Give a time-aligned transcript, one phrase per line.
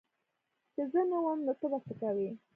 [0.73, 2.29] چي زه نه وم نو ته به څه کوي